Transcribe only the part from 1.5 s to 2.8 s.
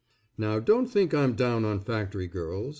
on factory girls.